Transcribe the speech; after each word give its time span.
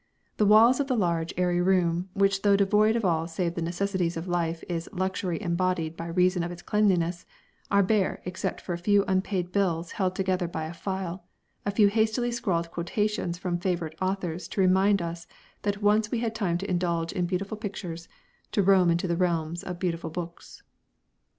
The 0.37 0.47
walls 0.47 0.79
of 0.79 0.87
the 0.87 0.95
large, 0.97 1.31
airy 1.37 1.61
room, 1.61 2.09
which 2.15 2.41
though 2.41 2.55
devoid 2.55 2.95
of 2.95 3.05
all 3.05 3.27
save 3.27 3.53
the 3.53 3.61
necessities 3.61 4.17
of 4.17 4.27
life 4.27 4.63
is 4.67 4.89
luxury 4.91 5.39
embodied 5.39 5.95
by 5.95 6.07
reason 6.07 6.41
of 6.41 6.51
its 6.51 6.63
cleanliness, 6.63 7.23
are 7.69 7.83
bare 7.83 8.19
except 8.25 8.61
for 8.61 8.73
a 8.73 8.79
few 8.79 9.05
unpaid 9.07 9.51
bills 9.51 9.91
held 9.91 10.15
together 10.15 10.47
by 10.47 10.65
a 10.65 10.73
file, 10.73 11.25
a 11.67 11.71
few 11.71 11.87
hastily 11.87 12.31
scrawled 12.31 12.71
quotations 12.71 13.37
from 13.37 13.59
favourite 13.59 13.93
authors 14.01 14.47
to 14.47 14.59
remind 14.61 15.03
us 15.03 15.27
that 15.61 15.77
we 15.77 15.83
once 15.83 16.07
had 16.07 16.33
time 16.33 16.57
to 16.57 16.67
indulge 16.67 17.13
in 17.13 17.27
beautiful 17.27 17.55
pictures, 17.55 18.07
to 18.51 18.63
roam 18.63 18.89
into 18.89 19.07
the 19.07 19.15
realms 19.15 19.61
of 19.61 19.77
beautiful 19.77 20.09
books. 20.09 20.63